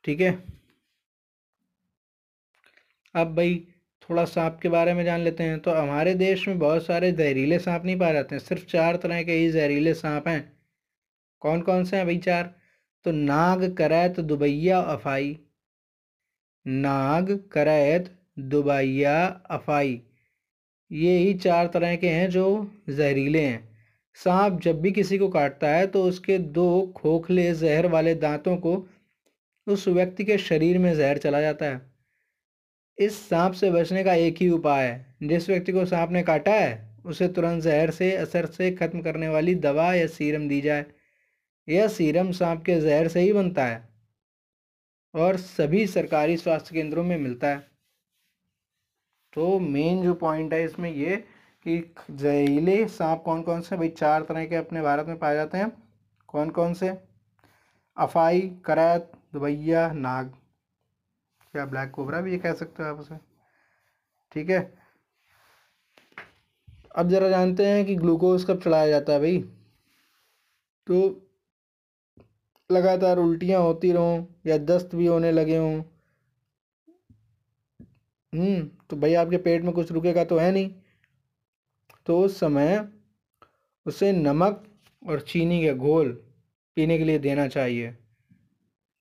ठीक 0.04 0.20
है? 0.20 0.44
अब 3.14 3.36
भाई 3.36 3.68
थोड़ा 4.10 4.24
सांप 4.24 4.60
के 4.62 4.68
बारे 4.68 4.94
में 4.94 5.04
जान 5.04 5.20
लेते 5.20 5.44
हैं। 5.44 5.60
तो 5.60 5.70
हमारे 5.70 6.14
देश 6.14 6.48
में 6.48 6.58
बहुत 6.58 6.86
सारे 6.86 7.12
जहरीले 7.12 7.58
सांप 7.58 7.84
नहीं 7.84 7.98
पाए 7.98 8.12
जाते 8.12 8.34
हैं। 8.34 8.42
सिर्फ़ 8.42 8.64
चार 8.64 8.96
तरह 8.96 9.22
के 9.22 9.32
ही 9.32 9.50
जहरीले 9.50 9.94
सांप 9.94 10.28
हैं। 10.28 10.58
कौन 11.40 11.60
कौन 11.60 11.84
से 11.84 11.96
हैं 11.96 12.06
भाई 12.06 12.18
चार? 12.18 12.54
तो 13.04 13.10
नाग, 13.12 13.74
करैत, 13.76 14.20
दुबैया, 14.20 14.80
अफाई। 14.80 15.38
नाग, 16.66 17.48
करैत, 17.52 18.18
दुबैया, 18.38 19.26
अफाई। 19.26 20.02
ये 20.92 21.18
ही 21.18 21.34
चार 21.34 21.66
तरह 21.66 21.96
के 21.96 22.08
हैं 22.08 22.30
जो 22.30 22.74
जहरीले 22.88 23.46
हैं। 23.46 23.75
सांप 24.16 24.60
जब 24.60 24.80
भी 24.80 24.90
किसी 24.92 25.18
को 25.18 25.28
काटता 25.28 25.68
है 25.68 25.86
तो 25.86 26.02
उसके 26.04 26.38
दो 26.38 26.94
खोखले 26.96 27.52
जहर 27.54 27.86
वाले 27.86 28.14
दांतों 28.14 28.56
को 28.56 28.74
उस 29.66 29.86
व्यक्ति 29.88 30.24
के 30.24 30.38
शरीर 30.38 30.78
में 30.78 30.94
जहर 30.94 31.18
चला 31.18 31.40
जाता 31.40 31.66
है। 31.66 31.80
इस 32.98 33.18
सांप 33.28 33.52
से 33.52 33.70
बचने 33.70 34.04
का 34.04 34.14
एक 34.14 34.36
ही 34.36 34.48
उपाय 34.50 34.86
है। 34.86 35.16
जिस 35.22 35.48
व्यक्ति 35.48 35.72
को 35.72 35.84
सांप 35.84 36.10
ने 36.10 36.22
काटा 36.22 36.52
है, 36.52 37.00
उसे 37.06 37.28
तुरंत 37.28 37.62
जहर 37.62 37.90
से, 37.90 38.10
असर 38.16 38.46
से 38.46 38.70
ख़त्म 38.72 39.02
करने 39.02 39.28
वाली 39.28 39.54
दवा 39.54 39.92
या 39.94 40.06
सीरम 40.06 40.48
दी 40.48 40.60
जाए। 40.60 40.86
यह 41.68 41.88
सीरम 41.88 42.32
सांप 42.32 42.62
के 42.64 42.80
जहर 42.80 43.08
से 43.08 43.20
ही 43.20 43.32
बनता 43.32 43.64
है 43.64 43.88
और 45.14 45.36
सभी 45.36 45.86
सरकारी 45.86 46.36
स्वास्थ्य 46.36 46.74
केंद्रों 46.74 47.04
में 47.04 47.16
मिलता 47.18 47.48
है। 47.48 47.58
तो 49.32 49.58
मेन 49.58 50.02
जो 50.02 50.14
पॉइंट 50.14 50.52
है 50.52 50.64
इसमें 50.64 50.90
ये 50.90 51.24
कि 51.66 51.94
जहरीले 52.10 52.88
सांप 52.88 53.22
कौन 53.22 53.42
कौन 53.42 53.60
से 53.60 53.76
भाई, 53.76 53.88
चार 53.88 54.22
तरह 54.22 54.46
के 54.46 54.56
अपने 54.56 54.82
भारत 54.82 55.06
में 55.06 55.18
पाए 55.18 55.34
जाते 55.34 55.58
हैं। 55.58 55.72
कौन 56.28 56.50
कौन 56.50 56.74
से? 56.74 56.88
अफाई, 57.96 58.40
करैत, 58.64 59.12
दुबैया, 59.32 59.92
नाग। 59.92 60.26
क्या 61.52 61.64
ब्लैक 61.66 61.90
कोबरा 61.90 62.20
भी 62.20 62.32
ये 62.32 62.38
कह 62.38 62.52
सकते 62.52 62.82
हो 62.82 62.88
आप 62.88 63.00
उसे? 63.00 63.16
ठीक 64.32 64.50
है। 64.50 64.78
अब 66.96 67.08
ज़रा 67.08 67.28
जानते 67.28 67.66
हैं 67.66 67.84
कि 67.86 67.94
ग्लूकोज 67.96 68.44
कब 68.44 68.60
चढ़ाया 68.60 68.88
जाता 68.88 69.12
है, 69.12 69.18
भाई। 69.18 69.38
तो 70.86 71.22
लगातार 72.72 73.18
उल्टियाँ 73.18 73.62
होती 73.62 73.92
रहूँ 73.92 74.40
या 74.46 74.58
दस्त 74.58 74.94
भी 74.94 75.06
होने 75.06 75.32
लगे 75.32 75.56
हों 75.56 75.82
हम्म 78.32 78.70
तो 78.90 78.96
भाई 78.96 79.14
आपके 79.14 79.36
पेट 79.36 79.62
में 79.62 79.72
कुछ 79.74 79.92
रुकेगा 79.92 80.24
तो 80.24 80.38
है 80.38 80.52
नहीं। 80.52 80.70
तो 82.06 82.20
उस 82.20 82.38
समय 82.40 82.88
उसे 83.86 84.12
नमक 84.12 84.64
और 85.02 85.20
चीनी 85.20 85.66
का 85.66 85.72
घोल 85.72 86.08
पीने 86.76 86.98
के 86.98 87.04
लिए 87.04 87.18
देना 87.18 87.46
चाहिए। 87.48 87.96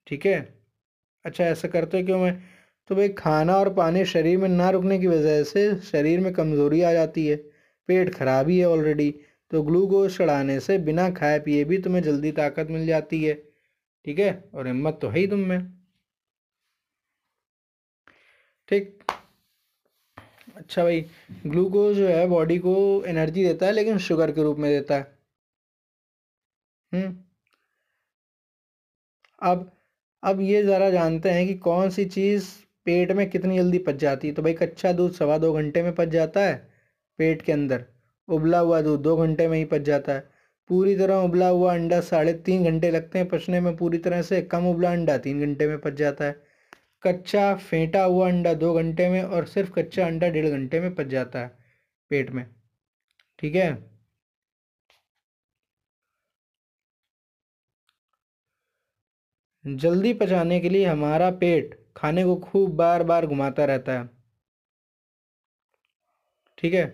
ठीक 0.07 0.25
है? 0.25 0.39
अच्छा 1.25 1.43
ऐसा 1.43 1.67
करते 1.67 2.03
क्यों 2.03 2.19
मैं 2.19 2.41
तो 2.89 2.95
भाई 2.95 3.09
खाना 3.09 3.55
और 3.57 3.73
पानी 3.73 4.03
शरीर 4.05 4.37
में 4.37 4.47
ना 4.49 4.69
रुकने 4.69 4.99
की 4.99 5.07
वजह 5.07 5.43
से 5.43 5.63
शरीर 5.81 6.19
में 6.19 6.31
कमज़ोरी 6.33 6.81
आ 6.81 6.91
जाती 6.93 7.25
है, 7.27 7.35
पेट 7.89 8.13
खराब 8.15 8.49
ही 8.49 8.57
है 8.59 8.65
ऑलरेडी 8.65 9.09
तो 9.51 9.61
ग्लूकोज 9.63 10.17
चढ़ाने 10.17 10.59
से 10.59 10.77
बिना 10.79 11.09
खाए 11.11 11.39
पिए 11.39 11.63
भी 11.63 11.77
तुम्हें 11.77 12.01
जल्दी 12.03 12.31
ताकत 12.31 12.67
मिल 12.69 12.85
जाती 12.87 13.23
है। 13.23 13.33
ठीक 14.05 14.19
है? 14.19 14.43
और 14.53 14.67
हिम्मत 14.67 14.99
तो 15.01 15.09
है 15.09 15.19
ही 15.19 15.27
तुम 15.27 15.39
में। 15.39 15.59
ठीक? 18.69 19.04
अच्छा 20.55 20.83
भाई 20.83 21.01
ग्लूकोज 21.45 21.95
जो 21.97 22.07
है 22.07 22.25
बॉडी 22.27 22.57
को 22.59 22.73
एनर्जी 23.07 23.43
देता 23.45 23.65
है, 23.65 23.71
लेकिन 23.71 23.97
शुगर 23.97 24.31
के 24.31 24.43
रूप 24.43 24.57
में 24.57 24.71
देता 24.71 24.95
है। 24.95 25.07
हम्म। 26.91 27.15
अब 29.41 29.71
अब 30.23 30.39
ये 30.41 30.61
ज़रा 30.63 30.89
जानते 30.89 31.31
हैं 31.31 31.45
कि 31.47 31.53
कौन 31.55 31.89
सी 31.89 32.05
चीज़ 32.05 32.45
पेट 32.85 33.11
में 33.11 33.29
कितनी 33.29 33.57
जल्दी 33.57 33.77
पच 33.77 33.95
जाती 33.95 34.27
है? 34.27 34.33
तो 34.33 34.41
भाई 34.41 34.53
कच्चा 34.53 34.91
दूध 34.93 35.11
सवा 35.11 35.37
दो 35.37 35.51
घंटे 35.53 35.83
में 35.83 35.93
पच 35.95 36.07
जाता 36.07 36.41
है 36.41 36.55
पेट 37.19 37.41
के 37.41 37.51
अंदर। 37.51 37.85
उबला 38.27 38.59
हुआ 38.59 38.81
दूध 38.81 39.01
दो 39.01 39.15
घंटे 39.17 39.47
में 39.47 39.57
ही 39.57 39.65
पच 39.65 39.81
जाता 39.81 40.13
है। 40.13 40.29
पूरी 40.69 40.95
तरह 40.97 41.15
उबला 41.15 41.47
हुआ 41.47 41.73
अंडा 41.73 41.99
साढ़े 42.01 42.33
तीन 42.45 42.63
घंटे 42.63 42.91
लगते 42.91 43.19
हैं 43.19 43.27
पचने 43.29 43.59
में, 43.59 43.75
पूरी 43.77 43.97
तरह 43.97 44.21
से 44.21 44.41
कम 44.41 44.67
उबला 44.67 44.91
अंडा 44.91 45.17
तीन 45.17 45.41
घंटे 45.41 45.67
में 45.67 45.77
पच 45.79 45.93
जाता 45.93 46.25
है। 46.25 46.44
कच्चा 47.05 47.53
फेंटा 47.57 48.03
हुआ 48.03 48.27
अंडा 48.27 48.53
दो 48.55 48.73
घंटे 48.73 49.09
में 49.09 49.21
और 49.23 49.45
सिर्फ़ 49.47 49.71
कच्चा 49.73 50.05
अंडा 50.07 50.29
डेढ़ 50.29 50.47
घंटे 50.49 50.79
में 50.79 50.93
पच 50.95 51.07
जाता 51.07 51.39
है 51.39 51.47
पेट 52.11 52.31
में। 52.31 52.45
ठीक 53.39 53.55
है? 53.55 53.69
जल्दी 59.65 60.13
पचाने 60.13 60.59
के 60.59 60.69
लिए 60.69 60.85
हमारा 60.85 61.29
पेट 61.39 61.79
खाने 61.97 62.23
को 62.23 62.35
खूब 62.41 62.75
बार 62.75 63.03
बार 63.03 63.25
घुमाता 63.27 63.65
रहता 63.65 63.99
है। 63.99 64.09
ठीक 66.57 66.73
है? 66.73 66.85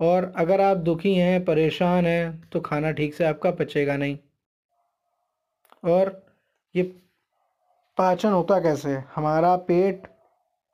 और 0.00 0.24
अगर 0.36 0.60
आप 0.60 0.76
दुखी 0.76 1.14
हैं, 1.14 1.44
परेशान 1.44 2.06
हैं 2.06 2.48
तो 2.50 2.60
खाना 2.60 2.90
ठीक 2.92 3.14
से 3.14 3.24
आपका 3.24 3.50
पचेगा 3.50 3.96
नहीं। 3.96 4.18
और 5.84 6.10
ये 6.74 6.82
पाचन 7.96 8.32
होता 8.32 8.60
कैसे? 8.60 9.02
हमारा 9.14 9.56
पेट, 9.56 10.06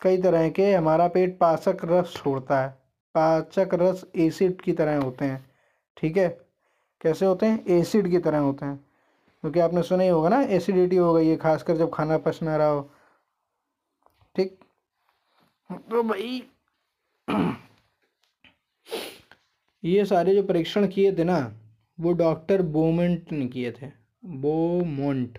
कई 0.02 0.22
तरह 0.22 0.50
के, 0.50 0.74
हमारा 0.74 1.08
पेट 1.08 1.38
पाचक 1.38 1.76
रस 1.84 2.14
छोड़ता 2.14 2.60
है। 2.60 2.68
पाचक 3.14 3.68
रस 3.72 4.04
एसिड 4.16 4.60
की 4.60 4.72
तरह 4.72 5.02
होते 5.02 5.24
हैं, 5.24 5.50
ठीक 5.96 6.16
है? 6.16 6.28
कैसे 7.00 7.26
होते 7.26 7.46
हैं? 7.46 7.66
एसिड 7.66 8.10
की 8.10 8.18
तरह 8.18 8.38
होते 8.38 8.66
हैं। 8.66 8.76
क्योंकि 9.40 9.60
तो 9.60 9.64
आपने 9.64 9.82
सुना 9.82 10.02
ही 10.02 10.08
होगा 10.08 10.28
ना 10.28 10.42
एसिडिटी 10.42 10.96
हो 10.96 11.14
गई 11.14 11.28
है, 11.28 11.36
खासकर 11.36 11.76
जब 11.76 11.94
खाना 11.94 12.18
पच 12.18 12.42
ना 12.42 12.56
रहा 12.56 12.68
हो। 12.68 12.90
ठीक? 14.36 14.58
तो 15.72 16.02
भाई, 16.02 16.42
ये 19.84 20.04
सारे 20.04 20.34
जो 20.34 20.42
परीक्षण 20.42 20.88
किए 20.88 21.16
थे 21.16 21.24
ना, 21.24 21.52
वो 22.00 22.12
डॉक्टर 22.12 22.62
बोमेंट 22.62 23.32
ने 23.32 23.46
किए 23.46 23.72
थे। 23.72 23.90
बोमोंट। 24.24 25.38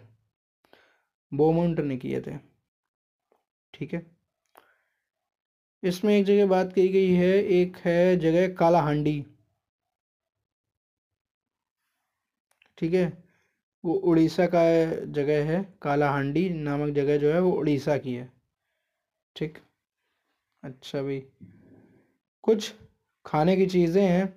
बोमोंट 1.34 1.80
ने 1.80 1.98
किए 1.98 2.22
थे। 2.22 2.38
ठीक 3.74 3.94
है? 3.94 4.06
इसमें 5.84 6.14
एक 6.18 6.26
जगह 6.26 6.46
बात 6.46 6.74
कही 6.74 6.90
गई 6.90 7.14
है, 7.14 7.34
एक 7.44 7.78
है 7.78 8.18
जगह 8.18 8.48
कालाहांडी। 8.56 9.26
ठीक 12.78 12.94
है? 12.94 13.24
वो 13.84 13.94
उड़ीसा 13.94 14.46
का 14.48 14.62
जगह 15.12 15.52
है, 15.52 15.64
कालाहांडी 15.82 16.50
नामक 16.50 16.94
जगह 16.96 17.18
जो 17.18 17.34
है, 17.34 17.40
वो 17.40 17.52
उड़ीसा 17.52 17.98
की 17.98 18.14
है। 18.14 18.32
ठीक? 19.36 19.58
अच्छा 20.64 21.02
भाई। 21.04 21.20
कुछ 22.44 22.74
खाने 23.26 23.56
की 23.56 23.66
चीज़ें 23.66 24.04
हैं, 24.04 24.28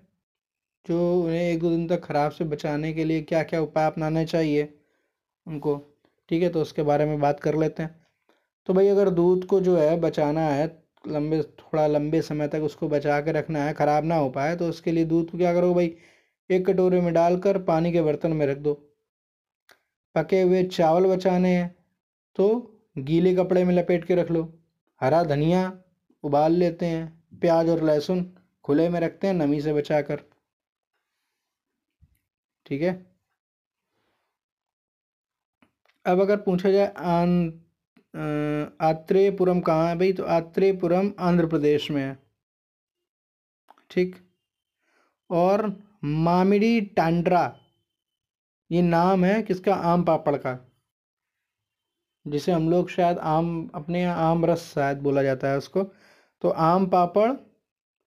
जो 0.86 1.22
उन्हें 1.22 1.40
एक 1.40 1.60
दो 1.60 1.70
दिन 1.70 1.88
तक 1.88 2.04
ख़राब 2.04 2.32
से 2.32 2.44
बचाने 2.44 2.92
के 2.92 3.04
लिए 3.04 3.22
क्या 3.22 3.42
क्या 3.42 3.60
उपाय 3.60 3.86
अपनाने 3.86 4.26
चाहिए 4.26 4.68
उनको? 5.46 5.76
ठीक 6.28 6.42
है 6.42 6.48
तो 6.48 6.62
उसके 6.62 6.82
बारे 6.82 7.04
में 7.04 7.18
बात 7.20 7.40
कर 7.40 7.54
लेते 7.56 7.82
हैं। 7.82 7.94
तो 8.68 8.74
भाई 8.74 8.88
अगर 8.88 9.10
दूध 9.12 9.44
को 9.46 9.60
जो 9.60 9.76
है 9.78 9.96
बचाना 10.00 10.40
है, 10.42 10.66
लंबे, 11.04 11.42
थोड़ा 11.42 11.86
लंबे 11.86 12.20
समय 12.22 12.48
तक 12.48 12.60
उसको 12.62 12.88
बचा 12.88 13.20
के 13.20 13.32
रखना 13.32 13.64
है, 13.64 13.72
ख़राब 13.74 14.04
ना 14.04 14.16
हो 14.16 14.30
पाए 14.30 14.56
तो 14.56 14.68
उसके 14.68 14.92
लिए 14.92 15.04
दूध 15.06 15.30
को 15.30 15.38
क्या 15.38 15.52
करो 15.54 15.72
भाई, 15.74 15.94
एक 16.50 16.66
कटोरे 16.66 17.00
में 17.00 17.12
डालकर 17.14 17.58
पानी 17.64 17.92
के 17.92 18.02
बर्तन 18.02 18.32
में 18.32 18.46
रख 18.46 18.58
दो। 18.58 18.74
पके 20.14 20.40
हुए 20.42 20.62
चावल 20.64 21.06
बचाने 21.06 21.54
हैं 21.54 21.74
तो 22.38 22.46
गीले 22.98 23.34
कपड़े 23.34 23.64
में 23.64 23.74
लपेट 23.74 24.04
के 24.04 24.14
रख 24.14 24.30
लो। 24.30 24.42
हरा 25.00 25.22
धनिया 25.24 25.72
उबाल 26.24 26.52
लेते 26.54 26.86
हैं, 26.86 27.38
प्याज 27.40 27.68
और 27.70 27.82
लहसुन 27.84 28.24
खुले 28.64 28.88
में 28.88 28.98
रखते 29.00 29.26
हैं 29.26 29.34
नमी 29.34 29.60
से 29.60 29.72
बचाकर। 29.72 30.22
ठीक 32.66 32.82
है? 32.82 32.94
अब 36.06 36.20
अगर 36.20 36.36
पूछा 36.40 36.70
जाए 36.70 36.92
आन 36.98 37.38
आत्रेयपुरम 38.82 39.60
कहाँ 39.60 39.88
है 39.88 39.96
भाई 39.98 40.12
तो 40.12 40.24
आत्रेयपुरम 40.26 41.12
आंध्र 41.20 41.46
प्रदेश 41.46 41.90
में 41.90 42.02
है। 42.02 42.16
ठीक? 43.90 44.14
और 45.30 45.66
मामिडी 46.04 46.80
टांड्रा, 46.96 47.42
ये 48.70 48.82
नाम 48.82 49.24
है 49.24 49.42
किसका? 49.42 49.74
आम 49.74 50.04
पापड़ 50.04 50.36
का, 50.36 50.58
जिसे 52.26 52.52
हम 52.52 52.70
लोग 52.70 52.88
शायद 52.90 53.18
आम, 53.18 53.68
अपने 53.74 54.00
यहाँ 54.02 54.30
आम 54.30 54.44
रस 54.44 54.72
शायद 54.74 54.98
बोला 54.98 55.22
जाता 55.22 55.48
है 55.48 55.58
उसको। 55.58 55.82
तो 56.42 56.48
आम 56.48 56.86
पापड़ 56.88 57.30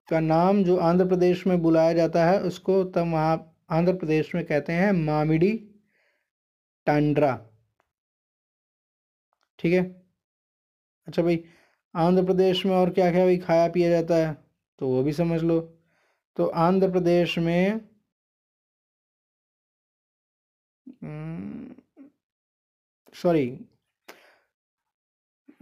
का 0.08 0.20
नाम 0.20 0.62
जो 0.64 0.76
आंध्र 0.78 1.06
प्रदेश 1.08 1.46
में 1.46 1.60
बुलाया 1.62 1.92
जाता 1.92 2.24
है, 2.24 2.40
उसको 2.40 2.82
तब 2.86 3.12
वहाँ 3.12 3.36
आंध्र 3.70 3.94
प्रदेश 3.94 4.34
में 4.34 4.44
कहते 4.46 4.72
हैं 4.72 4.90
मामिडी 4.94 5.52
टांड्रा। 6.86 7.38
ठीक 9.60 9.72
है? 9.72 9.82
अच्छा 11.08 11.22
भाई, 11.22 11.42
आंध्र 11.94 12.24
प्रदेश 12.26 12.64
में 12.66 12.72
और 12.74 12.90
क्या 12.90 13.10
क्या 13.12 13.24
भाई 13.24 13.36
खाया 13.38 13.68
पिया 13.70 13.90
जाता 13.90 14.16
है? 14.16 14.36
तो 14.78 14.88
वो 14.88 15.02
भी 15.02 15.12
समझ 15.12 15.42
लो। 15.42 15.60
तो 16.36 16.46
आंध्र 16.58 16.90
प्रदेश 16.92 17.38
में 17.38 17.80
सॉरी। 23.14 23.46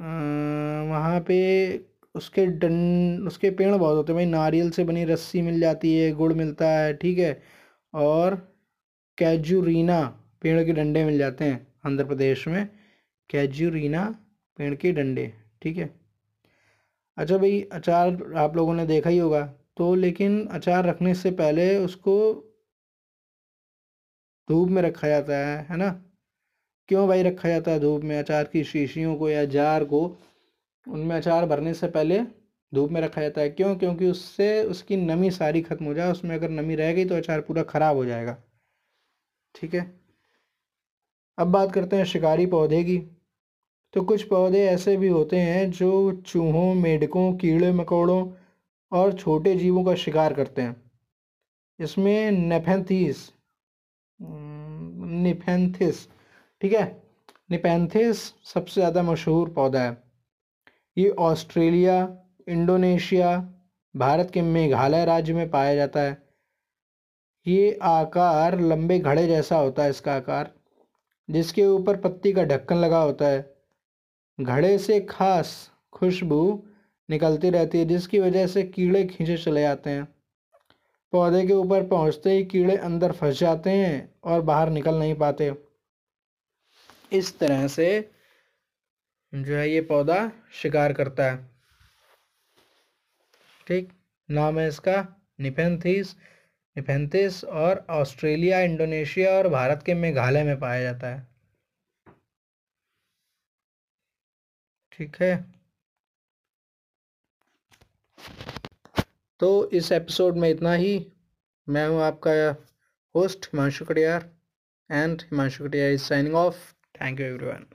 वहाँ 0.01 1.21
पे 1.21 1.37
उसके 2.15 2.45
डन, 2.47 3.27
उसके 3.27 3.51
पेड़ 3.51 3.75
बहुत 3.75 3.97
होते 3.97 4.13
हैं 4.13 4.17
भाई। 4.17 4.27
नारियल 4.27 4.71
से 4.71 4.85
बनी 4.85 5.05
रस्सी 5.05 5.43
मिल 5.43 5.61
जाती 5.61 5.95
है, 5.97 6.11
गुड़ 6.13 6.33
मिलता 6.33 6.69
है, 6.71 6.95
ठीक 6.95 7.19
है? 7.19 7.43
और 7.95 8.35
कैजुरीना 9.19 10.03
पेड़ 10.43 10.65
के 10.67 10.73
डंडे 10.73 11.05
मिल 11.05 11.19
जाते 11.19 11.45
हैं 11.45 11.67
आंध्र 11.87 12.05
प्रदेश 12.05 12.47
में। 12.49 12.69
कैजुरीना 13.31 14.05
पेड़ 14.59 14.75
के 14.77 14.93
डंडे, 14.93 15.33
ठीक 15.63 15.77
है? 15.77 15.91
अच्छा 17.19 17.37
भाई, 17.39 17.61
अचार 17.73 18.35
आप 18.39 18.57
लोगों 18.57 18.75
ने 18.75 18.87
देखा 18.87 19.11
ही 19.11 19.19
होगा। 19.19 19.43
तो 19.77 19.95
लेकिन 19.97 20.45
अचार 20.51 20.85
रखने 20.87 21.15
से 21.15 21.31
पहले 21.33 21.77
उसको 21.79 22.15
धूप 24.49 24.69
में 24.69 24.81
रखा 24.83 25.09
जाता 25.09 25.37
है 25.39 25.67
है 25.71 25.77
ना? 25.77 25.89
क्यों 26.89 27.07
भाई 27.09 27.23
रखा 27.23 27.49
जाता 27.49 27.71
है 27.71 27.81
धूप 27.81 28.03
में? 28.05 28.19
अचार 28.19 28.45
की 28.45 28.65
शीशियों 28.65 29.17
को 29.17 29.29
या 29.31 29.45
जार 29.47 29.85
को 29.85 30.01
उनमें 30.87 31.17
अचार 31.17 31.47
भरने 31.47 31.75
से 31.75 31.89
पहले 31.89 32.21
धूप 32.73 32.91
में 32.91 33.01
रखा 33.01 33.23
जाता 33.23 33.41
है। 33.41 33.51
क्यों? 33.51 33.75
क्योंकि 33.77 34.07
उससे 34.07 34.63
उसकी 34.67 34.97
नमी 34.99 35.31
सारी 35.33 35.63
खत्म 35.63 35.85
हो 35.85 35.95
जाए, 35.95 36.11
उसमें 36.13 36.35
अगर 36.37 36.51
नमी 36.53 36.75
रह 36.77 36.93
गई 36.95 37.05
तो 37.05 37.17
अचार 37.17 37.41
पूरा 37.43 37.63
ख़राब 37.65 37.97
हो 37.97 38.05
जाएगा, 38.05 38.37
ठीक 39.55 39.75
है? 39.75 39.87
अब 41.39 41.47
बात 41.49 41.73
करते 41.73 41.97
हैं 41.97 42.05
शिकारी 42.07 42.47
पौधे 42.49 42.83
की। 42.85 42.99
तो 43.99 44.03
कुछ 44.05 44.23
पौधे 44.23 44.59
ऐसे 44.67 44.97
भी 44.97 45.09
होते 45.09 45.37
हैं 45.37 45.71
जो 45.71 46.13
चूहों, 46.27 46.75
मेढकों, 46.75 47.33
कीड़े, 47.33 47.73
मकोड़ों 47.73 48.29
और 48.93 49.13
छोटे 49.13 49.55
जीवों 49.55 49.85
का 49.85 49.95
शिकार 49.95 50.35
करते 50.35 50.63
हैं। 50.63 50.77
इसमें 51.81 52.31
नेफेंथीस 52.31 53.33
निफेंथिस, 54.21 56.07
ठीक 56.61 56.73
है? 56.73 57.03
निपेंथिस 57.51 58.19
सबसे 58.45 58.81
ज़्यादा 58.81 59.03
मशहूर 59.03 59.51
पौधा 59.51 59.83
है। 59.83 60.05
ये 60.97 61.09
ऑस्ट्रेलिया, 61.11 62.17
इंडोनेशिया, 62.49 63.37
भारत 63.97 64.31
के 64.31 64.43
मेघालय 64.43 65.05
राज्य 65.05 65.35
में 65.35 65.51
पाया 65.51 65.75
जाता 65.75 66.01
है। 66.01 66.23
ये 67.47 67.79
आकार 67.83 68.61
लंबे, 68.61 68.99
घड़े 68.99 69.27
जैसा 69.27 69.57
होता 69.57 69.83
है 69.83 69.91
इसका 69.91 70.15
आकार, 70.15 70.55
जिसके 71.31 71.67
ऊपर 71.67 71.97
पत्ती 71.97 72.33
का 72.33 72.45
ढक्कन 72.45 72.77
लगा 72.77 73.03
होता 73.03 73.29
है। 73.29 73.58
घड़े 74.39 74.79
से 74.79 75.01
खास 75.01 75.71
खुशबू 75.93 76.65
निकलती 77.09 77.51
रहती 77.51 77.79
है, 77.79 77.85
जिसकी 77.85 78.19
वजह 78.19 78.47
से 78.47 78.63
कीड़े 78.63 79.05
खींचे 79.05 79.37
चले 79.37 79.61
जाते 79.61 79.91
हैं। 79.91 80.05
पौधे 81.13 81.47
के 81.47 81.53
ऊपर 81.53 81.87
पहुँचते 81.87 82.31
ही 82.31 82.45
कीड़े 82.45 82.77
अंदर 82.77 83.13
फंस 83.13 83.39
जाते 83.39 83.71
हैं 83.71 84.15
और 84.25 84.41
बाहर 84.41 84.71
निकल 84.71 84.95
नहीं 84.95 85.15
पाते। 85.15 85.53
इस 87.13 87.39
तरह 87.39 87.67
से 87.69 88.11
जो 89.33 89.57
है 89.57 89.69
ये 89.71 89.81
पौधा 89.81 90.31
शिकार 90.53 90.93
करता 90.93 91.31
है। 91.31 91.37
ठीक, 93.67 93.93
नाम 94.31 94.59
है 94.59 94.69
इसका 94.69 95.07
निपेंथिस 95.41 96.15
निपेंथिस 96.77 97.45
और 97.45 97.87
ऑस्ट्रेलिया, 97.91 98.61
इंडोनेशिया 98.61 99.31
और 99.31 99.49
भारत 99.49 99.83
के 99.83 99.95
मेघालय 99.95 100.43
में 100.43 100.59
पाया 100.61 100.83
जाता 100.83 101.09
है। 101.09 101.27
ठीक 104.99 105.17
है। 105.17 105.35
तो 109.41 109.71
इस 109.71 109.91
एपिसोड 109.93 110.37
में 110.37 110.49
इतना 110.51 110.73
ही। 110.75 110.95
मैं 111.69 111.87
हूँ 111.89 112.01
आपका 112.03 112.33
host 113.15 113.47
Himanshu 113.47 113.85
Katiyar 113.85 114.31
and 114.91 115.23
Himanshu 115.23 115.65
Katiyar 115.65 115.91
is 115.91 116.03
signing 116.03 116.35
off 116.35 116.73
thank 117.01 117.21
you 117.21 117.27
everyone 117.27 117.67